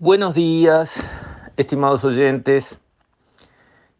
Buenos 0.00 0.34
días, 0.34 0.92
estimados 1.56 2.02
oyentes. 2.02 2.80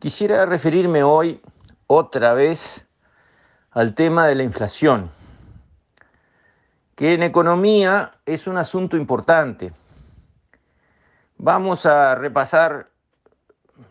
Quisiera 0.00 0.44
referirme 0.44 1.04
hoy 1.04 1.40
otra 1.86 2.34
vez 2.34 2.84
al 3.70 3.94
tema 3.94 4.26
de 4.26 4.34
la 4.34 4.42
inflación, 4.42 5.12
que 6.96 7.14
en 7.14 7.22
economía 7.22 8.14
es 8.26 8.48
un 8.48 8.56
asunto 8.56 8.96
importante. 8.96 9.72
Vamos 11.38 11.86
a 11.86 12.16
repasar 12.16 12.88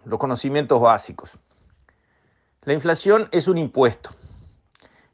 los 0.04 0.20
conocimientos 0.20 0.82
básicos. 0.82 1.32
La 2.64 2.74
inflación 2.74 3.30
es 3.32 3.48
un 3.48 3.58
impuesto. 3.58 4.10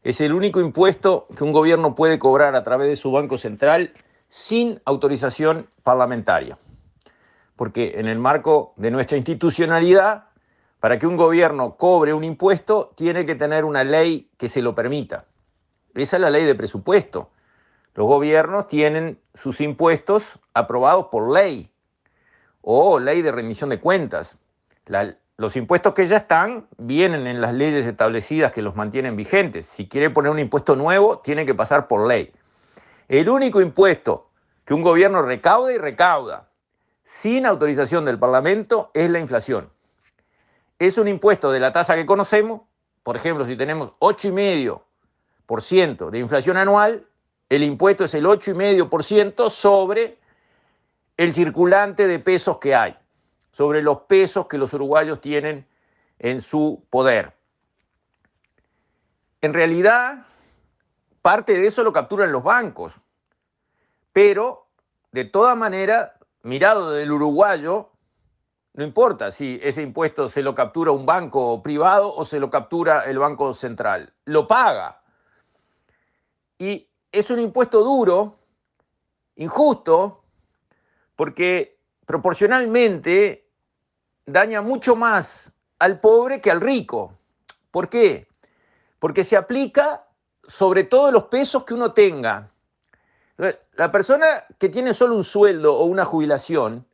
Es 0.01 0.21
el 0.21 0.33
único 0.33 0.59
impuesto 0.59 1.27
que 1.37 1.43
un 1.43 1.51
gobierno 1.51 1.93
puede 1.93 2.17
cobrar 2.17 2.55
a 2.55 2.63
través 2.63 2.89
de 2.89 2.95
su 2.95 3.11
Banco 3.11 3.37
Central 3.37 3.93
sin 4.27 4.81
autorización 4.85 5.67
parlamentaria 5.83 6.57
porque 7.59 7.99
en 7.99 8.07
el 8.07 8.17
marco 8.17 8.71
de 8.77 8.89
nuestra 8.89 9.17
institucionalidad, 9.17 10.27
para 10.79 10.97
que 10.97 11.05
un 11.05 11.17
gobierno 11.17 11.75
cobre 11.75 12.13
un 12.13 12.23
impuesto, 12.23 12.93
tiene 12.95 13.25
que 13.25 13.35
tener 13.35 13.65
una 13.65 13.83
ley 13.83 14.29
que 14.37 14.47
se 14.47 14.61
lo 14.61 14.75
permita. 14.75 15.25
Esa 15.93 16.15
es 16.15 16.21
la 16.21 16.29
ley 16.29 16.45
de 16.45 16.55
presupuesto. 16.55 17.31
Los 17.95 18.07
gobiernos 18.07 18.69
tienen 18.69 19.19
sus 19.33 19.59
impuestos 19.59 20.23
aprobados 20.53 21.07
por 21.07 21.33
ley 21.33 21.69
o 22.61 22.97
ley 22.97 23.21
de 23.21 23.33
remisión 23.33 23.71
de 23.71 23.81
cuentas. 23.81 24.37
los 25.35 25.57
impuestos 25.57 25.93
que 25.93 26.07
ya 26.07 26.15
están 26.15 26.65
vienen 26.77 27.27
en 27.27 27.41
las 27.41 27.53
leyes 27.53 27.85
establecidas 27.85 28.53
que 28.53 28.61
los 28.61 28.77
mantienen 28.77 29.17
vigentes. 29.17 29.65
Si 29.65 29.89
quiere 29.89 30.09
poner 30.09 30.31
un 30.31 30.39
impuesto 30.39 30.77
nuevo, 30.77 31.17
tiene 31.17 31.45
que 31.45 31.53
pasar 31.53 31.89
por 31.89 32.07
ley. 32.07 32.31
El 33.09 33.27
único 33.27 33.59
impuesto 33.59 34.29
que 34.63 34.73
un 34.73 34.81
gobierno 34.81 35.21
recauda 35.23 35.73
y 35.73 35.77
recauda 35.77 36.48
sin 37.13 37.45
autorización 37.45 38.03
del 38.05 38.17
Parlamento 38.19 38.91
es 38.93 39.09
la 39.09 39.19
inflación. 39.19 39.69
Es 40.77 40.97
un 40.97 41.09
impuesto 41.09 41.51
de 41.51 41.59
la 41.59 41.73
tasa 41.73 41.95
que 41.95 42.05
conocemos, 42.05 42.61
por 43.03 43.17
ejemplo, 43.17 43.45
si 43.45 43.57
tenemos 43.57 43.91
8,5% 43.99 46.09
de 46.09 46.19
inflación 46.19 46.57
anual, 46.57 47.05
el 47.49 47.63
impuesto 47.63 48.05
es 48.05 48.13
el 48.13 48.25
8,5% 48.25 49.49
sobre 49.49 50.17
el 51.17 51.33
circulante 51.33 52.07
de 52.07 52.19
pesos 52.19 52.59
que 52.59 52.75
hay, 52.75 52.95
sobre 53.51 53.81
los 53.81 54.01
pesos 54.01 54.47
que 54.47 54.57
los 54.57 54.73
uruguayos 54.73 55.19
tienen 55.19 55.67
en 56.19 56.41
su 56.41 56.85
poder. 56.89 57.33
En 59.41 59.53
realidad, 59.53 60.25
parte 61.21 61.59
de 61.59 61.67
eso 61.67 61.83
lo 61.83 61.91
capturan 61.91 62.31
los 62.31 62.43
bancos, 62.43 62.93
pero 64.13 64.67
de 65.11 65.25
toda 65.25 65.55
manera 65.55 66.18
mirado 66.49 66.91
del 66.91 67.11
uruguayo, 67.11 67.91
no 68.73 68.83
importa 68.83 69.31
si 69.31 69.59
ese 69.61 69.81
impuesto 69.81 70.29
se 70.29 70.41
lo 70.41 70.55
captura 70.55 70.91
un 70.91 71.05
banco 71.05 71.61
privado 71.61 72.13
o 72.13 72.25
se 72.25 72.39
lo 72.39 72.49
captura 72.49 73.05
el 73.05 73.19
Banco 73.19 73.53
Central, 73.53 74.13
lo 74.25 74.47
paga. 74.47 75.01
Y 76.57 76.89
es 77.11 77.29
un 77.29 77.39
impuesto 77.39 77.83
duro, 77.83 78.39
injusto, 79.35 80.23
porque 81.15 81.77
proporcionalmente 82.05 83.47
daña 84.25 84.61
mucho 84.61 84.95
más 84.95 85.51
al 85.77 85.99
pobre 85.99 86.41
que 86.41 86.51
al 86.51 86.61
rico. 86.61 87.13
¿Por 87.71 87.89
qué? 87.89 88.27
Porque 88.99 89.23
se 89.23 89.37
aplica 89.37 90.05
sobre 90.47 90.83
todos 90.83 91.13
los 91.13 91.25
pesos 91.25 91.63
que 91.63 91.73
uno 91.73 91.93
tenga. 91.93 92.51
La 93.79 93.93
persona 93.93 94.43
que 94.57 94.67
tiene 94.67 94.93
solo 94.93 95.15
un 95.15 95.23
sueldo 95.23 95.73
o 95.73 95.85
una 95.85 96.03
jubilación 96.03 96.85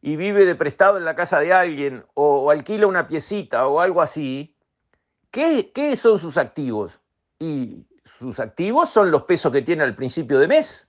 y 0.00 0.16
vive 0.16 0.46
de 0.46 0.54
prestado 0.54 0.96
en 0.96 1.04
la 1.04 1.14
casa 1.14 1.40
de 1.40 1.52
alguien 1.52 2.06
o, 2.14 2.50
alquila 2.50 2.86
una 2.86 3.06
piecita 3.06 3.66
o 3.66 3.80
algo 3.80 4.00
así, 4.00 4.56
¿qué, 5.30 5.72
¿qué 5.74 5.94
son 5.94 6.18
sus 6.18 6.38
activos? 6.38 6.98
Y 7.38 7.84
sus 8.18 8.40
activos 8.40 8.88
son 8.88 9.10
los 9.10 9.24
pesos 9.24 9.52
que 9.52 9.60
tiene 9.60 9.84
al 9.84 9.94
principio 9.94 10.38
de 10.38 10.48
mes. 10.48 10.88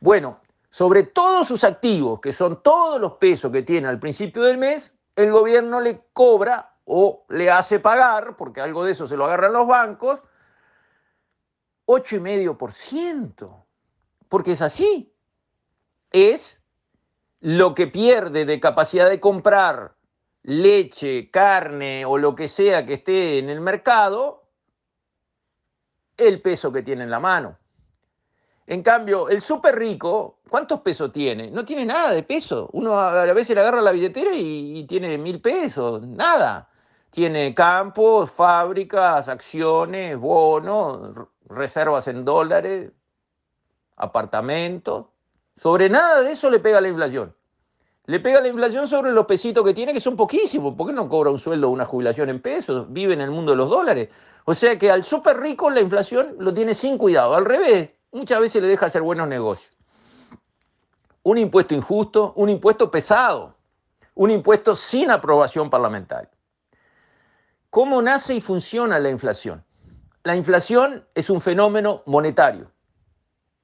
Bueno, 0.00 0.40
sobre 0.70 1.02
todos 1.02 1.46
sus 1.46 1.62
activos, 1.62 2.18
que 2.22 2.32
son 2.32 2.62
todos 2.62 2.98
los 2.98 3.18
pesos 3.18 3.52
que 3.52 3.60
tiene 3.60 3.88
al 3.88 4.00
principio 4.00 4.44
del 4.44 4.56
mes, 4.56 4.94
el 5.16 5.32
gobierno 5.32 5.82
le 5.82 6.00
cobra 6.14 6.76
o 6.86 7.26
le 7.28 7.50
hace 7.50 7.78
pagar, 7.78 8.36
porque 8.38 8.62
algo 8.62 8.86
de 8.86 8.92
eso 8.92 9.06
se 9.06 9.18
lo 9.18 9.26
agarran 9.26 9.52
los 9.52 9.66
bancos, 9.66 10.18
8,5% 11.84 13.64
porque 14.30 14.52
es 14.52 14.62
así. 14.62 15.12
Es 16.12 16.62
lo 17.40 17.74
que 17.74 17.86
pierde 17.86 18.46
de 18.46 18.60
capacidad 18.60 19.10
de 19.10 19.20
comprar 19.20 19.96
leche, 20.42 21.30
carne 21.30 22.06
o 22.06 22.16
lo 22.16 22.34
que 22.34 22.48
sea 22.48 22.86
que 22.86 22.94
esté 22.94 23.38
en 23.38 23.50
el 23.50 23.60
mercado, 23.60 24.44
el 26.16 26.40
peso 26.40 26.72
que 26.72 26.82
tiene 26.82 27.04
en 27.04 27.10
la 27.10 27.20
mano. 27.20 27.58
En 28.66 28.82
cambio, 28.82 29.28
el 29.28 29.40
súper 29.40 29.76
rico, 29.76 30.38
¿cuántos 30.48 30.80
pesos 30.80 31.10
tiene? 31.10 31.50
No 31.50 31.64
tiene 31.64 31.84
nada 31.84 32.12
de 32.12 32.22
peso. 32.22 32.70
Uno 32.72 32.98
a 32.98 33.24
veces 33.32 33.56
le 33.56 33.62
agarra 33.62 33.82
la 33.82 33.90
billetera 33.90 34.32
y, 34.32 34.78
y 34.78 34.86
tiene 34.86 35.18
mil 35.18 35.40
pesos, 35.40 36.06
nada. 36.06 36.68
Tiene 37.10 37.52
campos, 37.52 38.30
fábricas, 38.30 39.28
acciones, 39.28 40.16
bonos, 40.16 41.26
reservas 41.48 42.06
en 42.06 42.24
dólares, 42.24 42.92
apartamentos. 44.00 45.06
Sobre 45.56 45.88
nada 45.88 46.22
de 46.22 46.32
eso 46.32 46.50
le 46.50 46.58
pega 46.58 46.80
la 46.80 46.88
inflación. 46.88 47.34
Le 48.06 48.18
pega 48.18 48.40
la 48.40 48.48
inflación 48.48 48.88
sobre 48.88 49.12
los 49.12 49.26
pesitos 49.26 49.64
que 49.64 49.74
tiene, 49.74 49.92
que 49.92 50.00
son 50.00 50.16
poquísimos. 50.16 50.74
¿Por 50.74 50.88
qué 50.88 50.92
no 50.92 51.08
cobra 51.08 51.30
un 51.30 51.38
sueldo 51.38 51.68
o 51.68 51.70
una 51.70 51.84
jubilación 51.84 52.28
en 52.30 52.40
pesos? 52.40 52.86
Vive 52.92 53.14
en 53.14 53.20
el 53.20 53.30
mundo 53.30 53.52
de 53.52 53.56
los 53.56 53.68
dólares. 53.70 54.08
O 54.46 54.54
sea 54.54 54.78
que 54.78 54.90
al 54.90 55.04
súper 55.04 55.38
rico 55.38 55.70
la 55.70 55.80
inflación 55.80 56.34
lo 56.38 56.52
tiene 56.52 56.74
sin 56.74 56.98
cuidado. 56.98 57.34
Al 57.34 57.44
revés, 57.44 57.90
muchas 58.10 58.40
veces 58.40 58.62
le 58.62 58.68
deja 58.68 58.86
hacer 58.86 59.02
buenos 59.02 59.28
negocios. 59.28 59.70
Un 61.22 61.38
impuesto 61.38 61.74
injusto, 61.74 62.32
un 62.36 62.48
impuesto 62.48 62.90
pesado, 62.90 63.54
un 64.14 64.30
impuesto 64.30 64.74
sin 64.74 65.10
aprobación 65.10 65.68
parlamentaria. 65.68 66.30
¿Cómo 67.68 68.02
nace 68.02 68.34
y 68.34 68.40
funciona 68.40 68.98
la 68.98 69.10
inflación? 69.10 69.62
La 70.24 70.34
inflación 70.34 71.04
es 71.14 71.30
un 71.30 71.40
fenómeno 71.40 72.02
monetario. 72.06 72.72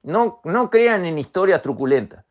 No, 0.07 0.69
crean 0.69 1.05
en 1.05 1.19
historias 1.19 1.61
truculentas. 1.61 2.23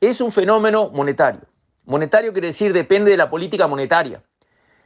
Es 0.00 0.20
un 0.20 0.30
fenómeno 0.30 0.88
monetario. 0.90 1.40
Monetario 1.84 2.32
quiere 2.32 2.48
decir 2.48 2.72
depende 2.72 3.10
de 3.10 3.16
la 3.16 3.28
política 3.28 3.66
monetaria. 3.66 4.22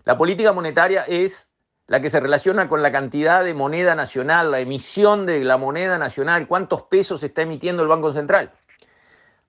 La 0.05 0.17
política 0.17 0.51
monetaria 0.55 1.03
es 1.03 1.47
la 1.89 2.01
que 2.01 2.09
se 2.09 2.21
relaciona 2.21 2.71
con 2.71 2.81
la 2.81 2.91
cantidad 2.91 3.45
de 3.45 3.53
moneda 3.53 3.95
nacional, 3.95 4.51
la 4.51 4.61
emisión 4.61 5.27
de 5.27 5.45
la 5.45 5.59
moneda 5.59 5.99
nacional, 5.99 6.49
cuántos 6.49 6.85
pesos 6.85 7.23
está 7.23 7.43
emitiendo 7.43 7.83
el 7.83 7.89
Banco 7.89 8.15
Central. 8.15 8.51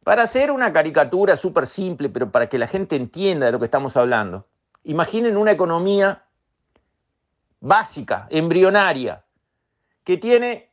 Para 0.04 0.24
hacer 0.24 0.52
una 0.52 0.74
caricatura 0.74 1.38
súper 1.38 1.68
simple, 1.68 2.10
pero 2.10 2.32
para 2.32 2.50
que 2.50 2.58
la 2.58 2.68
gente 2.68 2.98
entienda 2.98 3.46
de 3.46 3.54
lo 3.54 3.60
que 3.60 3.66
estamos 3.66 3.96
hablando, 3.96 4.46
imaginen 4.84 5.38
una 5.38 5.52
economía 5.52 6.26
básica, 7.62 8.28
embrionaria, 8.30 9.24
que 10.04 10.18
tiene 10.18 10.73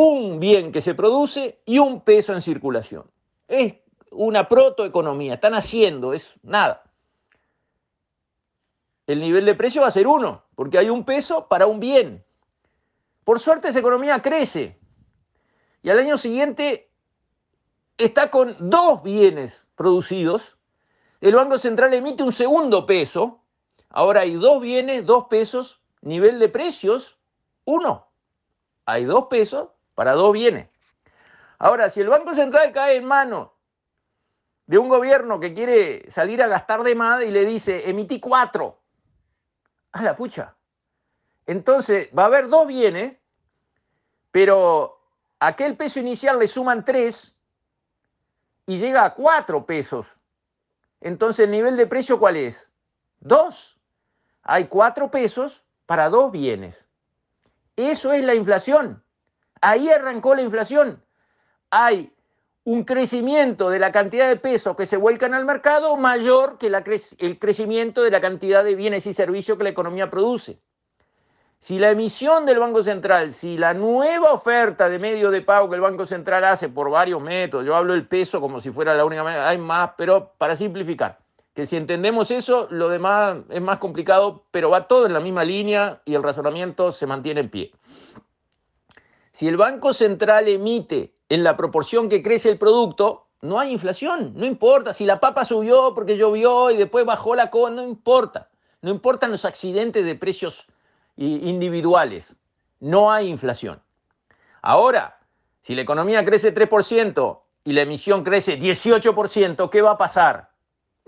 un 0.00 0.38
bien 0.38 0.70
que 0.70 0.80
se 0.80 0.94
produce 0.94 1.60
y 1.64 1.80
un 1.80 2.02
peso 2.02 2.32
en 2.32 2.40
circulación. 2.40 3.10
Es 3.48 3.74
una 4.12 4.48
protoeconomía, 4.48 5.34
están 5.34 5.54
haciendo, 5.54 6.12
es 6.12 6.32
nada. 6.44 6.84
El 9.08 9.18
nivel 9.20 9.44
de 9.44 9.56
precio 9.56 9.82
va 9.82 9.88
a 9.88 9.90
ser 9.90 10.06
uno, 10.06 10.44
porque 10.54 10.78
hay 10.78 10.88
un 10.88 11.04
peso 11.04 11.48
para 11.48 11.66
un 11.66 11.80
bien. 11.80 12.24
Por 13.24 13.40
suerte 13.40 13.70
esa 13.70 13.80
economía 13.80 14.22
crece 14.22 14.78
y 15.82 15.90
al 15.90 15.98
año 15.98 16.16
siguiente 16.16 16.92
está 17.96 18.30
con 18.30 18.56
dos 18.70 19.02
bienes 19.02 19.66
producidos. 19.74 20.56
El 21.20 21.34
Banco 21.34 21.58
Central 21.58 21.92
emite 21.92 22.22
un 22.22 22.30
segundo 22.30 22.86
peso. 22.86 23.40
Ahora 23.88 24.20
hay 24.20 24.34
dos 24.34 24.62
bienes, 24.62 25.04
dos 25.04 25.24
pesos, 25.24 25.80
nivel 26.02 26.38
de 26.38 26.48
precios, 26.48 27.18
uno. 27.64 28.06
Hay 28.86 29.04
dos 29.04 29.26
pesos, 29.26 29.70
para 29.98 30.12
dos 30.12 30.32
bienes. 30.32 30.68
Ahora, 31.58 31.90
si 31.90 32.00
el 32.00 32.08
Banco 32.08 32.32
Central 32.32 32.70
cae 32.70 32.98
en 32.98 33.04
manos 33.04 33.48
de 34.66 34.78
un 34.78 34.88
gobierno 34.88 35.40
que 35.40 35.52
quiere 35.52 36.08
salir 36.12 36.40
a 36.40 36.46
gastar 36.46 36.84
de 36.84 36.94
más 36.94 37.24
y 37.24 37.32
le 37.32 37.44
dice, 37.44 37.90
emití 37.90 38.20
cuatro, 38.20 38.78
a 39.90 40.00
la 40.04 40.14
pucha. 40.14 40.54
Entonces 41.46 42.10
va 42.16 42.22
a 42.22 42.26
haber 42.26 42.48
dos 42.48 42.68
bienes, 42.68 43.16
pero 44.30 45.00
aquel 45.40 45.76
peso 45.76 45.98
inicial 45.98 46.38
le 46.38 46.46
suman 46.46 46.84
tres 46.84 47.34
y 48.66 48.78
llega 48.78 49.04
a 49.04 49.14
cuatro 49.14 49.66
pesos. 49.66 50.06
Entonces 51.00 51.46
el 51.46 51.50
nivel 51.50 51.76
de 51.76 51.88
precio 51.88 52.20
¿cuál 52.20 52.36
es? 52.36 52.68
Dos. 53.18 53.80
Hay 54.44 54.68
cuatro 54.68 55.10
pesos 55.10 55.64
para 55.86 56.08
dos 56.08 56.30
bienes. 56.30 56.86
Eso 57.74 58.12
es 58.12 58.22
la 58.22 58.36
inflación. 58.36 59.02
Ahí 59.60 59.88
arrancó 59.88 60.34
la 60.34 60.42
inflación. 60.42 61.02
Hay 61.70 62.12
un 62.64 62.84
crecimiento 62.84 63.70
de 63.70 63.78
la 63.78 63.92
cantidad 63.92 64.28
de 64.28 64.36
pesos 64.36 64.76
que 64.76 64.86
se 64.86 64.98
vuelcan 64.98 65.32
al 65.32 65.44
mercado 65.44 65.96
mayor 65.96 66.58
que 66.58 66.66
el 67.18 67.38
crecimiento 67.38 68.02
de 68.02 68.10
la 68.10 68.20
cantidad 68.20 68.62
de 68.62 68.74
bienes 68.74 69.06
y 69.06 69.14
servicios 69.14 69.56
que 69.56 69.64
la 69.64 69.70
economía 69.70 70.10
produce. 70.10 70.60
Si 71.60 71.78
la 71.78 71.90
emisión 71.90 72.46
del 72.46 72.60
Banco 72.60 72.84
Central, 72.84 73.32
si 73.32 73.58
la 73.58 73.74
nueva 73.74 74.32
oferta 74.32 74.88
de 74.88 74.98
medio 74.98 75.30
de 75.30 75.42
pago 75.42 75.68
que 75.68 75.74
el 75.74 75.80
Banco 75.80 76.06
Central 76.06 76.44
hace 76.44 76.68
por 76.68 76.88
varios 76.88 77.20
métodos, 77.20 77.66
yo 77.66 77.74
hablo 77.74 77.94
del 77.94 78.06
peso 78.06 78.40
como 78.40 78.60
si 78.60 78.70
fuera 78.70 78.94
la 78.94 79.04
única 79.04 79.24
manera, 79.24 79.48
hay 79.48 79.58
más, 79.58 79.90
pero 79.96 80.34
para 80.38 80.54
simplificar, 80.54 81.18
que 81.54 81.66
si 81.66 81.76
entendemos 81.76 82.30
eso, 82.30 82.68
lo 82.70 82.88
demás 82.88 83.38
es 83.50 83.60
más 83.60 83.78
complicado, 83.80 84.44
pero 84.52 84.70
va 84.70 84.86
todo 84.86 85.06
en 85.06 85.14
la 85.14 85.20
misma 85.20 85.42
línea 85.42 86.00
y 86.04 86.14
el 86.14 86.22
razonamiento 86.22 86.92
se 86.92 87.06
mantiene 87.06 87.40
en 87.40 87.50
pie. 87.50 87.72
Si 89.38 89.46
el 89.46 89.56
Banco 89.56 89.94
Central 89.94 90.48
emite 90.48 91.14
en 91.28 91.44
la 91.44 91.56
proporción 91.56 92.08
que 92.08 92.24
crece 92.24 92.48
el 92.48 92.58
producto, 92.58 93.28
no 93.40 93.60
hay 93.60 93.70
inflación, 93.70 94.32
no 94.34 94.44
importa 94.44 94.92
si 94.92 95.04
la 95.04 95.20
papa 95.20 95.44
subió 95.44 95.94
porque 95.94 96.16
llovió 96.16 96.72
y 96.72 96.76
después 96.76 97.06
bajó 97.06 97.36
la 97.36 97.48
coba, 97.48 97.70
no 97.70 97.84
importa, 97.84 98.48
no 98.82 98.90
importan 98.90 99.30
los 99.30 99.44
accidentes 99.44 100.04
de 100.04 100.16
precios 100.16 100.66
individuales, 101.16 102.34
no 102.80 103.12
hay 103.12 103.28
inflación. 103.28 103.80
Ahora, 104.60 105.20
si 105.62 105.76
la 105.76 105.82
economía 105.82 106.24
crece 106.24 106.52
3% 106.52 107.40
y 107.62 107.74
la 107.74 107.82
emisión 107.82 108.24
crece 108.24 108.58
18%, 108.58 109.70
¿qué 109.70 109.82
va 109.82 109.92
a 109.92 109.98
pasar? 109.98 110.50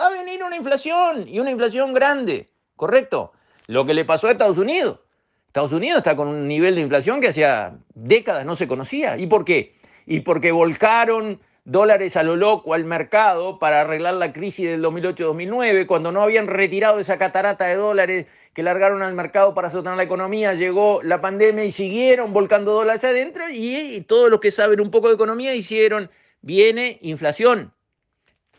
Va 0.00 0.06
a 0.06 0.10
venir 0.10 0.44
una 0.44 0.54
inflación 0.54 1.26
y 1.26 1.40
una 1.40 1.50
inflación 1.50 1.92
grande, 1.92 2.48
¿correcto? 2.76 3.32
Lo 3.66 3.84
que 3.84 3.94
le 3.94 4.04
pasó 4.04 4.28
a 4.28 4.30
Estados 4.30 4.58
Unidos. 4.58 5.00
Estados 5.50 5.72
Unidos 5.72 5.98
está 5.98 6.14
con 6.14 6.28
un 6.28 6.46
nivel 6.46 6.76
de 6.76 6.82
inflación 6.82 7.20
que 7.20 7.26
hacía 7.26 7.72
décadas 7.92 8.46
no 8.46 8.54
se 8.54 8.68
conocía. 8.68 9.18
¿Y 9.18 9.26
por 9.26 9.44
qué? 9.44 9.74
Y 10.06 10.20
porque 10.20 10.52
volcaron 10.52 11.40
dólares 11.64 12.16
a 12.16 12.22
lo 12.22 12.36
loco 12.36 12.72
al 12.72 12.84
mercado 12.84 13.58
para 13.58 13.80
arreglar 13.80 14.14
la 14.14 14.32
crisis 14.32 14.68
del 14.70 14.80
2008-2009, 14.80 15.88
cuando 15.88 16.12
no 16.12 16.22
habían 16.22 16.46
retirado 16.46 17.00
esa 17.00 17.18
catarata 17.18 17.66
de 17.66 17.74
dólares 17.74 18.26
que 18.54 18.62
largaron 18.62 19.02
al 19.02 19.12
mercado 19.14 19.52
para 19.52 19.70
sostener 19.70 19.96
la 19.96 20.04
economía, 20.04 20.54
llegó 20.54 21.02
la 21.02 21.20
pandemia 21.20 21.64
y 21.64 21.72
siguieron 21.72 22.32
volcando 22.32 22.70
dólares 22.70 23.02
adentro 23.02 23.50
y, 23.50 24.02
todos 24.02 24.30
los 24.30 24.38
que 24.38 24.52
saben 24.52 24.80
un 24.80 24.92
poco 24.92 25.08
de 25.08 25.14
economía 25.14 25.56
hicieron, 25.56 26.12
viene 26.42 26.98
inflación. 27.02 27.72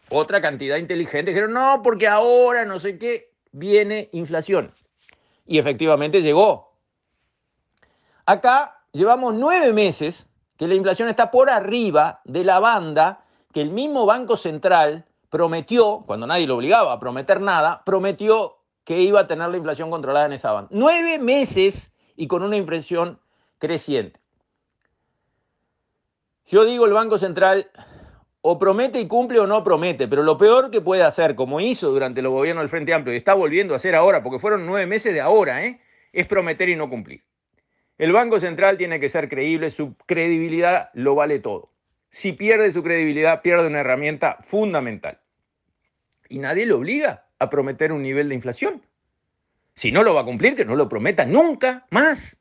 Otra 0.10 0.42
cantidad 0.42 0.76
inteligente 0.76 1.32
dijeron, 1.32 1.54
no, 1.54 1.80
porque 1.82 2.10
ahora 2.10 2.66
no 2.66 2.82
sé 2.82 2.98
qué, 2.98 3.30
viene 3.54 4.10
inflación. 4.12 4.74
Y 5.48 5.58
efectivamente 5.58 6.22
llegó. 6.22 6.71
Acá 8.26 8.82
llevamos 8.92 9.34
nueve 9.34 9.74
meses 9.74 10.26
que 10.58 10.68
la 10.68 10.76
inflación 10.76 11.10
está 11.10 11.32
por 11.32 11.50
arriba 11.50 12.22
de 12.24 12.44
la 12.44 12.60
banda 12.60 13.24
que 13.54 13.62
el 13.62 13.72
mismo 13.72 14.06
Banco 14.06 14.38
Central 14.38 15.06
prometió, 15.30 16.04
cuando 16.06 16.28
nadie 16.28 16.48
lo 16.48 16.58
obligaba 16.58 16.94
a 16.94 17.00
prometer 17.00 17.42
nada, 17.42 17.84
prometió 17.86 18.58
que 18.84 19.02
iba 19.02 19.22
a 19.22 19.28
tener 19.28 19.50
la 19.50 19.58
inflación 19.58 19.90
controlada 19.90 20.26
en 20.26 20.34
esa 20.34 20.52
banda. 20.52 20.70
Nueve 20.72 21.20
meses 21.20 21.92
y 22.16 22.28
con 22.28 22.44
una 22.44 22.58
inflación 22.58 23.20
creciente. 23.58 24.20
Yo 26.46 26.66
digo, 26.66 26.86
el 26.86 26.94
Banco 26.94 27.18
Central 27.18 27.72
o 28.42 28.60
promete 28.60 29.00
y 29.00 29.08
cumple 29.08 29.40
o 29.40 29.48
no 29.48 29.64
promete, 29.64 30.08
pero 30.08 30.24
lo 30.24 30.38
peor 30.38 30.72
que 30.72 30.82
puede 30.82 31.04
hacer, 31.04 31.36
como 31.36 31.62
hizo 31.62 31.90
durante 31.92 32.22
los 32.22 32.32
gobiernos 32.32 32.64
del 32.64 32.70
Frente 32.70 32.94
Amplio 32.94 33.14
y 33.14 33.18
está 33.18 33.34
volviendo 33.34 33.74
a 33.74 33.78
hacer 33.78 33.96
ahora, 33.96 34.24
porque 34.24 34.40
fueron 34.40 34.66
nueve 34.66 34.86
meses 34.88 35.14
de 35.14 35.22
ahora, 35.22 35.66
¿eh? 35.66 35.80
es 36.12 36.28
prometer 36.28 36.68
y 36.70 36.76
no 36.76 36.90
cumplir. 36.90 37.24
El 38.02 38.14
Banco 38.14 38.40
Central 38.40 38.80
tiene 38.80 39.00
que 39.00 39.10
ser 39.10 39.30
creíble, 39.30 39.70
su 39.70 39.96
credibilidad 40.08 40.90
lo 40.96 41.14
vale 41.14 41.38
todo. 41.38 41.72
Si 42.10 42.34
pierde 42.34 42.72
su 42.72 42.82
credibilidad, 42.82 43.44
pierde 43.44 43.68
una 43.68 43.82
herramienta 43.82 44.40
fundamental. 44.42 45.20
Y 46.28 46.40
nadie 46.40 46.66
le 46.66 46.74
obliga 46.74 47.28
a 47.38 47.52
prometer 47.52 47.92
un 47.92 48.02
nivel 48.02 48.30
de 48.30 48.34
inflación. 48.34 48.82
Si 49.76 49.92
no 49.92 50.02
lo 50.02 50.16
va 50.16 50.22
a 50.22 50.26
cumplir, 50.26 50.56
que 50.56 50.66
no 50.66 50.76
lo 50.76 50.90
prometa 50.90 51.28
nunca 51.28 51.86
más. 51.92 52.40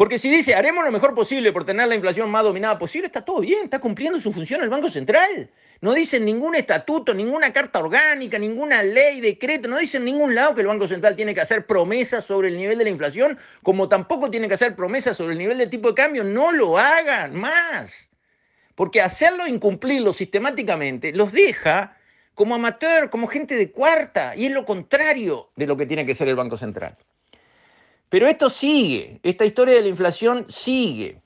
Porque 0.00 0.18
si 0.18 0.30
dice, 0.30 0.54
haremos 0.54 0.82
lo 0.82 0.90
mejor 0.90 1.14
posible 1.14 1.52
por 1.52 1.66
tener 1.66 1.86
la 1.86 1.94
inflación 1.94 2.30
más 2.30 2.42
dominada 2.42 2.78
posible, 2.78 3.08
está 3.08 3.20
todo 3.22 3.40
bien, 3.40 3.64
está 3.64 3.80
cumpliendo 3.80 4.18
su 4.18 4.32
función 4.32 4.62
el 4.62 4.70
Banco 4.70 4.88
Central. 4.88 5.50
No 5.82 5.92
dice 5.92 6.18
ningún 6.18 6.54
estatuto, 6.54 7.12
ninguna 7.12 7.52
carta 7.52 7.80
orgánica, 7.80 8.38
ninguna 8.38 8.82
ley, 8.82 9.20
decreto, 9.20 9.68
no 9.68 9.76
dice 9.76 9.98
en 9.98 10.06
ningún 10.06 10.34
lado 10.34 10.54
que 10.54 10.62
el 10.62 10.68
Banco 10.68 10.88
Central 10.88 11.16
tiene 11.16 11.34
que 11.34 11.42
hacer 11.42 11.66
promesas 11.66 12.24
sobre 12.24 12.48
el 12.48 12.56
nivel 12.56 12.78
de 12.78 12.84
la 12.84 12.88
inflación, 12.88 13.38
como 13.62 13.90
tampoco 13.90 14.30
tiene 14.30 14.48
que 14.48 14.54
hacer 14.54 14.74
promesas 14.74 15.18
sobre 15.18 15.34
el 15.34 15.38
nivel 15.38 15.58
de 15.58 15.66
tipo 15.66 15.88
de 15.88 15.94
cambio. 15.96 16.24
No 16.24 16.50
lo 16.50 16.78
hagan 16.78 17.36
más. 17.36 18.08
Porque 18.76 19.02
hacerlo 19.02 19.46
incumplirlo 19.46 20.14
sistemáticamente 20.14 21.12
los 21.12 21.30
deja 21.30 21.98
como 22.34 22.54
amateur, 22.54 23.10
como 23.10 23.26
gente 23.26 23.54
de 23.54 23.70
cuarta, 23.70 24.34
y 24.34 24.46
es 24.46 24.52
lo 24.52 24.64
contrario 24.64 25.50
de 25.56 25.66
lo 25.66 25.76
que 25.76 25.84
tiene 25.84 26.06
que 26.06 26.14
ser 26.14 26.26
el 26.28 26.36
Banco 26.36 26.56
Central. 26.56 26.96
Pero 28.10 28.26
esto 28.26 28.50
sigue, 28.50 29.20
esta 29.22 29.46
historia 29.46 29.76
de 29.76 29.82
la 29.82 29.88
inflación 29.88 30.44
sigue, 30.48 31.22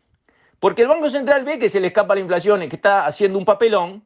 porque 0.60 0.82
el 0.82 0.88
Banco 0.88 1.10
Central 1.10 1.44
ve 1.44 1.58
que 1.58 1.70
se 1.70 1.80
le 1.80 1.88
escapa 1.88 2.14
la 2.14 2.20
inflación 2.20 2.60
que 2.68 2.76
está 2.76 3.06
haciendo 3.06 3.38
un 3.38 3.46
papelón, 3.46 4.04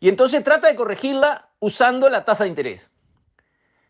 y 0.00 0.08
entonces 0.08 0.42
trata 0.42 0.68
de 0.68 0.74
corregirla 0.74 1.50
usando 1.60 2.08
la 2.08 2.24
tasa 2.24 2.44
de 2.44 2.50
interés. 2.50 2.88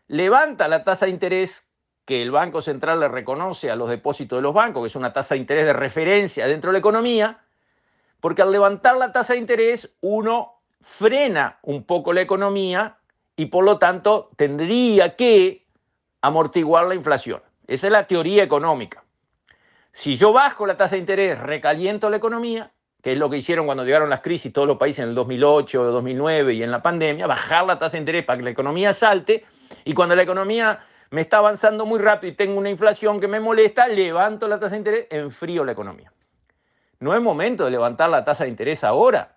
Levanta 0.07 0.67
la 0.67 0.83
tasa 0.83 1.05
de 1.05 1.11
interés 1.11 1.63
que 2.03 2.21
el 2.21 2.31
Banco 2.31 2.61
Central 2.61 2.99
le 2.99 3.07
reconoce 3.07 3.71
a 3.71 3.77
los 3.77 3.89
depósitos 3.89 4.37
de 4.37 4.41
los 4.41 4.53
bancos, 4.53 4.83
que 4.83 4.87
es 4.87 4.95
una 4.95 5.13
tasa 5.13 5.35
de 5.35 5.41
interés 5.41 5.65
de 5.65 5.73
referencia 5.73 6.45
dentro 6.45 6.69
de 6.69 6.73
la 6.73 6.79
economía, 6.79 7.39
porque 8.19 8.41
al 8.41 8.51
levantar 8.51 8.97
la 8.97 9.13
tasa 9.13 9.33
de 9.33 9.39
interés 9.39 9.89
uno 10.01 10.59
frena 10.81 11.59
un 11.61 11.85
poco 11.85 12.11
la 12.11 12.21
economía 12.21 12.97
y 13.37 13.45
por 13.45 13.63
lo 13.63 13.77
tanto 13.77 14.31
tendría 14.35 15.15
que 15.15 15.65
amortiguar 16.21 16.87
la 16.87 16.95
inflación. 16.95 17.41
Esa 17.69 17.85
es 17.85 17.93
la 17.93 18.07
teoría 18.07 18.41
económica. 18.41 19.03
Si 19.93 20.17
yo 20.17 20.33
bajo 20.33 20.65
la 20.65 20.75
tasa 20.75 20.95
de 20.95 21.01
interés, 21.01 21.39
recaliento 21.39 22.09
la 22.09 22.17
economía, 22.17 22.71
que 23.03 23.11
es 23.11 23.19
lo 23.19 23.29
que 23.29 23.37
hicieron 23.37 23.67
cuando 23.67 23.85
llegaron 23.85 24.09
las 24.09 24.21
crisis 24.21 24.51
todos 24.51 24.67
los 24.67 24.77
países 24.77 25.03
en 25.03 25.09
el 25.09 25.15
2008, 25.15 25.83
2009 25.83 26.55
y 26.55 26.63
en 26.63 26.71
la 26.71 26.81
pandemia, 26.81 27.27
bajar 27.27 27.67
la 27.67 27.77
tasa 27.77 27.91
de 27.91 27.99
interés 27.99 28.25
para 28.25 28.37
que 28.37 28.43
la 28.43 28.49
economía 28.49 28.91
salte, 28.95 29.45
y 29.85 29.93
cuando 29.93 30.15
la 30.15 30.23
economía 30.23 30.79
me 31.11 31.21
está 31.21 31.37
avanzando 31.37 31.85
muy 31.85 31.99
rápido 31.99 32.33
y 32.33 32.35
tengo 32.35 32.57
una 32.57 32.71
inflación 32.71 33.19
que 33.19 33.27
me 33.27 33.39
molesta, 33.39 33.87
levanto 33.87 34.47
la 34.47 34.59
tasa 34.59 34.71
de 34.71 34.77
interés, 34.77 35.07
enfrío 35.11 35.63
la 35.63 35.73
economía. 35.73 36.11
No 36.99 37.13
es 37.13 37.21
momento 37.21 37.65
de 37.65 37.71
levantar 37.71 38.09
la 38.09 38.25
tasa 38.25 38.45
de 38.45 38.49
interés 38.49 38.83
ahora, 38.83 39.35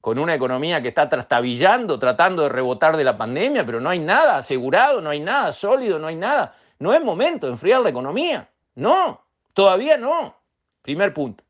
con 0.00 0.18
una 0.18 0.34
economía 0.34 0.80
que 0.80 0.88
está 0.88 1.10
trastabillando, 1.10 1.98
tratando 1.98 2.44
de 2.44 2.48
rebotar 2.48 2.96
de 2.96 3.04
la 3.04 3.18
pandemia, 3.18 3.66
pero 3.66 3.82
no 3.82 3.90
hay 3.90 3.98
nada 3.98 4.38
asegurado, 4.38 5.02
no 5.02 5.10
hay 5.10 5.20
nada 5.20 5.52
sólido, 5.52 5.98
no 5.98 6.06
hay 6.06 6.16
nada. 6.16 6.54
No 6.84 6.92
es 6.92 7.02
momento 7.02 7.46
de 7.46 7.54
enfriar 7.54 7.80
la 7.80 7.88
economía. 7.88 8.50
No, 8.74 9.24
todavía 9.54 9.96
no. 9.96 10.36
Primer 10.82 11.14
punto. 11.14 11.42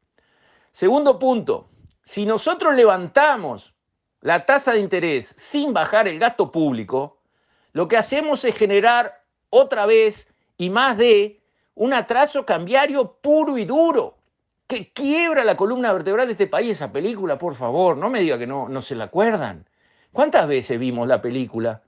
Segundo 0.71 1.19
punto, 1.19 1.67
si 2.05 2.25
nosotros 2.25 2.77
levantamos 2.77 3.75
la 4.21 4.47
tasa 4.47 4.75
de 4.75 4.79
interés 4.79 5.35
sin 5.37 5.73
bajar 5.73 6.07
el 6.07 6.21
gasto 6.21 6.53
público, 6.53 7.19
lo 7.73 7.89
que 7.89 7.97
hacemos 7.97 8.45
es 8.45 8.57
generar 8.57 9.25
otra 9.51 9.87
vez 9.87 10.33
y 10.57 10.71
más 10.71 10.97
de 10.97 11.41
un 11.75 11.95
atraso 11.95 12.47
cambiario 12.47 13.17
puro 13.21 13.59
y 13.59 13.65
duro 13.65 14.17
que 14.69 14.93
quiebra 14.93 15.43
la 15.43 15.57
columna 15.57 15.93
vertebral 15.93 16.29
de 16.29 16.35
este 16.35 16.47
país, 16.47 16.77
esa 16.77 16.93
película, 16.93 17.39
por 17.39 17.57
favor, 17.57 17.97
no 17.97 18.09
me 18.09 18.21
diga 18.21 18.39
que 18.39 18.47
no, 18.47 18.69
no 18.69 18.83
se 18.83 18.95
la 18.95 19.07
acuerdan. 19.07 19.69
¿Cuántas 20.13 20.47
veces 20.47 20.79
vimos 20.79 21.09
la 21.09 21.21
película? 21.21 21.83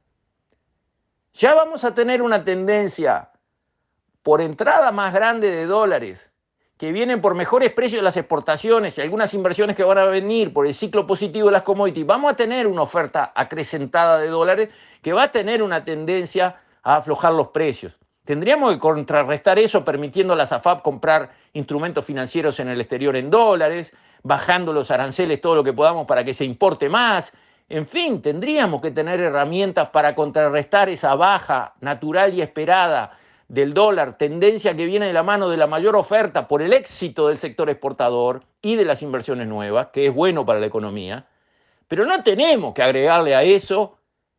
Ya 1.35 1.55
vamos 1.55 1.85
a 1.85 1.95
tener 1.95 2.23
una 2.23 2.43
tendencia 2.43 3.31
por 4.27 4.41
entrada 4.41 4.91
más 4.91 5.15
grande 5.15 5.53
de 5.53 5.67
dólares 5.67 6.33
que 6.79 6.91
vienen 6.91 7.21
por 7.21 7.37
mejores 7.37 7.71
precios 7.71 8.01
de 8.01 8.05
las 8.05 8.17
exportaciones 8.17 8.99
y 8.99 9.01
algunas 9.01 9.33
inversiones 9.35 9.77
que 9.77 9.85
van 9.85 9.99
a 9.99 10.05
venir 10.07 10.53
por 10.53 10.67
el 10.67 10.75
ciclo 10.75 11.07
positivo 11.07 11.47
de 11.47 11.53
las 11.53 11.63
commodities, 11.63 12.05
vamos 12.05 12.33
a 12.33 12.35
tener 12.35 12.67
una 12.67 12.83
oferta 12.83 13.31
acrecentada 13.37 14.19
de 14.19 14.27
dólares 14.27 14.71
que 15.01 15.13
va 15.13 15.23
a 15.23 15.31
tener 15.31 15.63
una 15.63 15.85
tendencia 15.85 16.57
a 16.83 16.97
aflojar 16.97 17.35
los 17.35 17.51
precios. 17.51 18.01
Tendríamos 18.25 18.73
que 18.73 18.81
contrarrestar 18.81 19.61
eso 19.61 19.85
permitiendo 19.85 20.33
a 20.33 20.37
la 20.37 20.49
SAFAP 20.49 20.83
comprar 20.83 21.31
instrumentos 21.53 22.05
financieros 22.05 22.59
en 22.59 22.67
el 22.67 22.81
exterior 22.81 23.15
en 23.15 23.31
dólares, 23.31 23.95
bajando 24.25 24.73
los 24.73 24.91
aranceles 24.91 25.41
todo 25.41 25.55
lo 25.55 25.63
que 25.63 25.73
podamos 25.73 26.05
para 26.05 26.25
que 26.25 26.35
se 26.35 26.45
importe 26.45 26.89
más. 26.89 27.33
En 27.69 27.87
fin, 27.87 28.21
tendríamos 28.21 28.83
que 28.83 28.91
tener 28.91 29.21
herramientas 29.21 29.91
para 29.91 30.17
contrarrestar 30.17 30.89
esa 30.89 31.15
baja 31.15 31.75
natural 31.81 32.35
y 32.35 32.43
esperada 32.43 33.19
del 33.49 33.75
dólar, 33.75 34.19
tendencia 34.19 34.77
que 34.77 34.87
viene 34.87 35.07
de 35.07 35.13
la 35.13 35.23
mano 35.23 35.49
de 35.49 35.57
la 35.57 35.67
mayor 35.67 35.97
oferta 35.97 36.49
por 36.49 36.63
el 36.63 36.73
éxito 36.73 37.29
del 37.29 37.39
sector 37.39 37.71
exportador 37.71 38.43
y 38.61 38.77
de 38.77 38.85
las 38.85 39.03
inversiones 39.03 39.47
nuevas, 39.47 39.89
que 39.93 40.07
es 40.07 40.15
bueno 40.15 40.45
para 40.45 40.59
la 40.59 40.67
economía, 40.67 41.27
pero 41.89 42.05
no 42.05 42.23
tenemos 42.23 42.75
que 42.75 42.83
agregarle 42.83 43.35
a 43.35 43.43
eso 43.43 43.99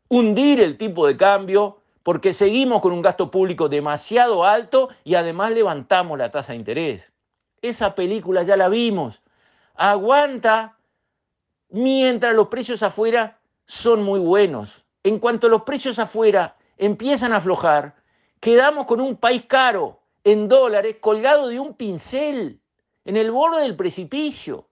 hundir 0.10 0.60
el 0.62 0.78
tipo 0.78 1.08
de 1.08 1.16
cambio 1.16 1.80
porque 2.04 2.34
seguimos 2.34 2.82
con 2.82 2.94
un 2.94 3.02
gasto 3.02 3.32
público 3.32 3.68
demasiado 3.70 4.46
alto 4.46 4.90
y 5.04 5.16
además 5.16 5.52
levantamos 5.52 6.18
la 6.18 6.32
tasa 6.32 6.54
de 6.54 6.60
interés. 6.60 7.12
Esa 7.62 7.96
película 7.96 8.44
ya 8.44 8.56
la 8.56 8.70
vimos. 8.70 9.22
Aguanta 9.76 10.78
mientras 11.70 12.34
los 12.34 12.48
precios 12.48 12.84
afuera 12.84 13.40
son 13.66 14.04
muy 14.04 14.20
buenos. 14.20 14.86
En 15.04 15.20
cuanto 15.20 15.50
los 15.50 15.64
precios 15.64 16.00
afuera 16.00 16.56
empiezan 16.78 17.34
a 17.34 17.38
aflojar, 17.38 17.97
quedamos 18.40 18.86
con 18.86 19.02
un 19.02 19.18
país 19.18 19.46
caro 19.48 20.00
en 20.24 20.48
dólares 20.48 20.98
colgado 21.00 21.48
de 21.48 21.60
un 21.60 21.74
pincel 21.74 22.60
en 23.06 23.18
el 23.18 23.32
borde 23.32 23.62
del 23.62 23.76
precipicio. 23.76 24.68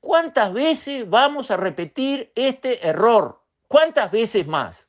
¿Cuántas 0.00 0.52
veces 0.52 1.08
vamos 1.08 1.50
a 1.50 1.56
repetir 1.56 2.32
este 2.34 2.86
error? 2.86 3.40
¿Cuántas 3.68 4.10
veces 4.10 4.46
más? 4.46 4.88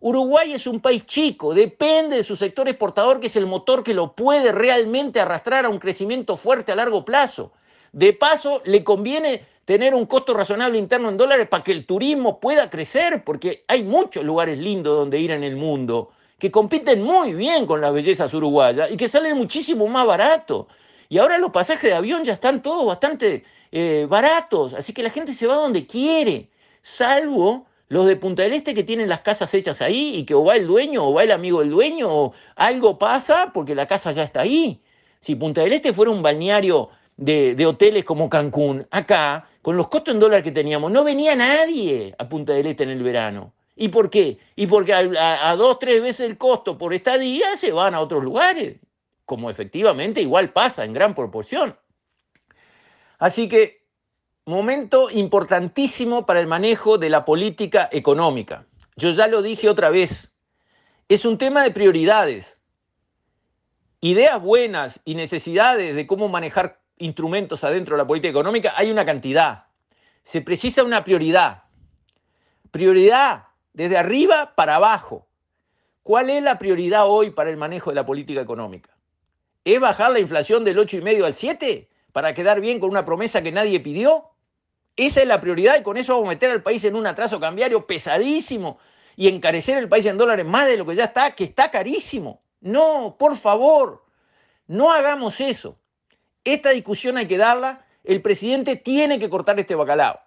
Uruguay 0.00 0.54
es 0.54 0.66
un 0.66 0.80
país 0.80 1.04
chico, 1.06 1.54
depende 1.54 2.16
de 2.16 2.24
su 2.24 2.34
sector 2.34 2.68
exportador, 2.68 3.20
que 3.20 3.26
es 3.26 3.36
el 3.36 3.46
motor 3.46 3.84
que 3.84 3.94
lo 3.94 4.14
puede 4.14 4.50
realmente 4.50 5.20
arrastrar 5.20 5.66
a 5.66 5.68
un 5.68 5.78
crecimiento 5.78 6.36
fuerte 6.36 6.72
a 6.72 6.76
largo 6.76 7.04
plazo. 7.04 7.52
De 7.92 8.12
paso, 8.12 8.62
le 8.64 8.82
conviene 8.82 9.44
tener 9.64 9.94
un 9.94 10.06
costo 10.06 10.32
razonable 10.34 10.78
interno 10.78 11.10
en 11.10 11.18
dólares 11.18 11.48
para 11.48 11.62
que 11.62 11.72
el 11.72 11.86
turismo 11.86 12.40
pueda 12.40 12.70
crecer, 12.70 13.24
porque 13.24 13.64
hay 13.68 13.82
muchos 13.82 14.24
lugares 14.24 14.58
lindos 14.58 14.96
donde 14.96 15.18
ir 15.18 15.30
en 15.32 15.44
el 15.44 15.56
mundo 15.56 16.10
que 16.40 16.50
compiten 16.50 17.02
muy 17.02 17.34
bien 17.34 17.66
con 17.66 17.80
las 17.80 17.92
bellezas 17.92 18.34
uruguayas 18.34 18.90
y 18.90 18.96
que 18.96 19.08
salen 19.08 19.36
muchísimo 19.36 19.86
más 19.86 20.06
baratos. 20.06 20.66
Y 21.08 21.18
ahora 21.18 21.38
los 21.38 21.52
pasajes 21.52 21.90
de 21.90 21.94
avión 21.94 22.24
ya 22.24 22.32
están 22.32 22.62
todos 22.62 22.86
bastante 22.86 23.44
eh, 23.70 24.06
baratos, 24.08 24.74
así 24.74 24.92
que 24.92 25.02
la 25.04 25.10
gente 25.10 25.34
se 25.34 25.46
va 25.46 25.54
donde 25.54 25.86
quiere, 25.86 26.48
salvo 26.82 27.66
los 27.88 28.06
de 28.06 28.16
Punta 28.16 28.42
del 28.42 28.54
Este 28.54 28.74
que 28.74 28.84
tienen 28.84 29.08
las 29.08 29.20
casas 29.20 29.52
hechas 29.52 29.82
ahí 29.82 30.14
y 30.14 30.24
que 30.24 30.34
o 30.34 30.44
va 30.44 30.56
el 30.56 30.66
dueño 30.66 31.04
o 31.08 31.12
va 31.12 31.24
el 31.24 31.32
amigo 31.32 31.60
del 31.60 31.70
dueño 31.70 32.08
o 32.08 32.32
algo 32.54 32.98
pasa 32.98 33.50
porque 33.52 33.74
la 33.74 33.86
casa 33.86 34.12
ya 34.12 34.22
está 34.22 34.42
ahí. 34.42 34.80
Si 35.20 35.34
Punta 35.34 35.60
del 35.60 35.72
Este 35.72 35.92
fuera 35.92 36.12
un 36.12 36.22
balneario 36.22 36.90
de, 37.16 37.66
hoteles 37.66 38.04
como 38.04 38.30
Cancún, 38.30 38.86
acá, 38.90 39.48
con 39.60 39.76
los 39.76 39.88
costos 39.88 40.14
en 40.14 40.20
dólar 40.20 40.42
que 40.42 40.52
teníamos, 40.52 40.90
no 40.90 41.04
venía 41.04 41.34
nadie 41.36 42.14
a 42.16 42.28
Punta 42.28 42.52
del 42.52 42.68
Este 42.68 42.84
en 42.84 42.90
el 42.90 43.02
verano. 43.02 43.52
¿Y 43.80 43.88
por 43.88 44.10
qué? 44.10 44.38
Y 44.56 44.66
porque 44.66 44.92
a, 44.92 45.50
a 45.50 45.56
dos, 45.56 45.78
tres 45.78 46.02
veces 46.02 46.28
el 46.28 46.36
costo 46.36 46.76
por 46.76 46.92
estadía 46.92 47.56
se 47.56 47.72
van 47.72 47.94
a 47.94 48.00
otros 48.00 48.22
lugares, 48.22 48.78
como 49.24 49.48
efectivamente 49.48 50.20
igual 50.20 50.52
pasa 50.52 50.84
en 50.84 50.92
gran 50.92 51.14
proporción. 51.14 51.74
Así 53.18 53.48
que, 53.48 53.86
momento 54.44 55.08
importantísimo 55.08 56.26
para 56.26 56.40
el 56.40 56.46
manejo 56.46 56.98
de 56.98 57.08
la 57.08 57.24
política 57.24 57.88
económica. 57.90 58.66
Yo 58.96 59.12
ya 59.12 59.28
lo 59.28 59.40
dije 59.40 59.70
otra 59.70 59.88
vez, 59.88 60.30
es 61.08 61.24
un 61.24 61.38
tema 61.38 61.62
de 61.62 61.70
prioridades. 61.70 62.60
Ideas 64.02 64.42
buenas 64.42 65.00
y 65.06 65.14
necesidades 65.14 65.94
de 65.94 66.06
cómo 66.06 66.28
manejar 66.28 66.82
instrumentos 66.98 67.64
adentro 67.64 67.96
de 67.96 68.02
la 68.02 68.06
política 68.06 68.28
económica 68.28 68.74
hay 68.76 68.90
una 68.90 69.06
cantidad. 69.06 69.68
Se 70.24 70.42
precisa 70.42 70.84
una 70.84 71.02
prioridad. 71.02 71.62
Prioridad 72.70 73.49
desde 73.80 73.96
arriba 73.96 74.54
para 74.54 74.76
abajo. 74.76 75.26
¿Cuál 76.02 76.28
es 76.30 76.42
la 76.42 76.58
prioridad 76.58 77.08
hoy 77.08 77.30
para 77.30 77.50
el 77.50 77.56
manejo 77.56 77.90
de 77.90 77.96
la 77.96 78.04
política 78.04 78.40
económica? 78.40 78.90
¿Es 79.64 79.80
bajar 79.80 80.10
la 80.10 80.20
inflación 80.20 80.64
del 80.64 80.78
8,5 80.78 81.24
al 81.24 81.34
7? 81.34 81.88
para 82.12 82.34
quedar 82.34 82.60
bien 82.60 82.80
con 82.80 82.90
una 82.90 83.04
promesa 83.04 83.42
que 83.42 83.52
nadie 83.52 83.80
pidió? 83.80 84.30
Esa 84.96 85.22
es 85.22 85.26
la 85.26 85.40
prioridad 85.40 85.78
y 85.78 85.82
con 85.82 85.96
eso 85.96 86.14
vamos 86.14 86.28
a 86.28 86.34
meter 86.34 86.50
al 86.50 86.62
país 86.62 86.84
en 86.84 86.94
un 86.94 87.06
atraso 87.06 87.40
cambiario 87.40 87.86
pesadísimo 87.86 88.78
y 89.16 89.28
encarecer 89.28 89.78
el 89.78 89.88
país 89.88 90.04
en 90.06 90.18
dólares 90.18 90.44
más 90.44 90.66
de 90.66 90.76
lo 90.76 90.84
que 90.84 90.96
ya 90.96 91.04
está, 91.04 91.34
que 91.34 91.44
está 91.44 91.70
carísimo. 91.70 92.42
No, 92.60 93.16
por 93.18 93.38
favor, 93.38 94.04
no 94.66 94.92
hagamos 94.92 95.40
eso. 95.40 95.78
Esta 96.44 96.70
discusión 96.70 97.16
hay 97.16 97.26
que 97.26 97.38
darla. 97.38 97.86
El 98.04 98.20
presidente 98.20 98.76
tiene 98.76 99.18
que 99.18 99.30
cortar 99.30 99.58
este 99.58 99.74
bacalao. 99.74 100.20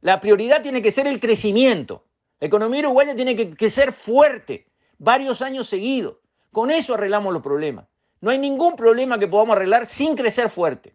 La 0.00 0.20
prioridad 0.20 0.62
tiene 0.62 0.82
que 0.82 0.92
ser 0.92 1.06
el 1.06 1.18
crecimiento. 1.18 2.04
La 2.40 2.46
economía 2.46 2.80
uruguaya 2.80 3.14
tiene 3.14 3.36
que, 3.36 3.54
que 3.54 3.70
ser 3.70 3.92
fuerte 3.92 4.66
varios 4.98 5.42
años 5.42 5.68
seguidos. 5.68 6.16
Con 6.52 6.70
eso 6.70 6.94
arreglamos 6.94 7.32
los 7.32 7.42
problemas. 7.42 7.86
No 8.20 8.30
hay 8.30 8.38
ningún 8.38 8.76
problema 8.76 9.18
que 9.18 9.28
podamos 9.28 9.56
arreglar 9.56 9.86
sin 9.86 10.16
crecer 10.16 10.50
fuerte. 10.50 10.94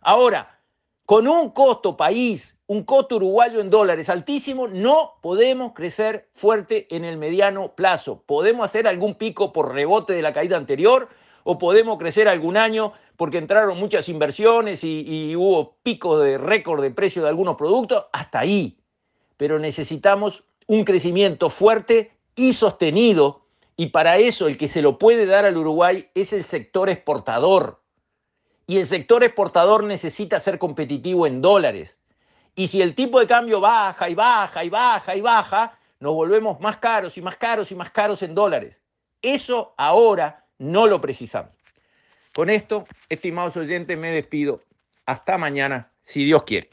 Ahora, 0.00 0.60
con 1.06 1.28
un 1.28 1.50
costo 1.50 1.96
país, 1.96 2.56
un 2.66 2.84
costo 2.84 3.16
uruguayo 3.16 3.60
en 3.60 3.70
dólares 3.70 4.08
altísimo, 4.08 4.68
no 4.68 5.18
podemos 5.20 5.74
crecer 5.74 6.28
fuerte 6.32 6.86
en 6.94 7.04
el 7.04 7.18
mediano 7.18 7.74
plazo. 7.74 8.22
Podemos 8.26 8.64
hacer 8.64 8.88
algún 8.88 9.14
pico 9.16 9.52
por 9.52 9.74
rebote 9.74 10.14
de 10.14 10.22
la 10.22 10.32
caída 10.32 10.56
anterior 10.56 11.08
o 11.42 11.58
podemos 11.58 11.98
crecer 11.98 12.26
algún 12.26 12.56
año 12.56 12.94
porque 13.16 13.38
entraron 13.38 13.78
muchas 13.78 14.08
inversiones 14.08 14.82
y, 14.82 15.36
hubo 15.36 15.76
picos 15.82 16.22
de 16.22 16.38
récord 16.38 16.82
de 16.82 16.90
precio 16.90 17.22
de 17.22 17.28
algunos 17.28 17.56
productos, 17.56 18.06
hasta 18.12 18.40
ahí. 18.40 18.78
Pero 19.36 19.58
necesitamos 19.58 20.44
un 20.66 20.84
crecimiento 20.84 21.50
fuerte 21.50 22.12
y 22.36 22.52
sostenido 22.52 23.44
y 23.76 23.86
para 23.86 24.18
eso 24.18 24.46
el 24.46 24.56
que 24.56 24.68
se 24.68 24.82
lo 24.82 24.98
puede 24.98 25.26
dar 25.26 25.44
al 25.46 25.56
Uruguay 25.56 26.08
es 26.14 26.32
el 26.32 26.44
sector 26.44 26.88
exportador 26.88 27.80
y 28.66 28.78
el 28.78 28.86
sector 28.86 29.22
exportador 29.22 29.84
necesita 29.84 30.40
ser 30.40 30.58
competitivo 30.58 31.26
en 31.26 31.42
dólares. 31.42 31.98
Y 32.54 32.68
si 32.68 32.80
el 32.80 32.94
tipo 32.94 33.20
de 33.20 33.26
cambio 33.26 33.60
baja 33.60 34.08
y 34.08 34.14
baja 34.14 34.64
y 34.64 34.70
baja 34.70 35.16
y 35.16 35.20
baja, 35.20 35.78
nos 36.00 36.14
volvemos 36.14 36.60
más 36.60 36.78
caros 36.78 37.18
y 37.18 37.22
más 37.22 37.36
caros 37.36 37.70
y 37.72 37.74
más 37.74 37.90
caros 37.90 38.22
en 38.22 38.34
dólares. 38.34 38.76
Eso 39.20 39.74
ahora 39.76 40.44
no 40.58 40.86
lo 40.86 41.00
precisamos. 41.00 41.52
Con 42.34 42.50
esto, 42.50 42.84
estimados 43.08 43.56
oyentes, 43.56 43.98
me 43.98 44.10
despido. 44.10 44.62
Hasta 45.06 45.36
mañana, 45.36 45.92
si 46.02 46.24
Dios 46.24 46.44
quiere. 46.44 46.70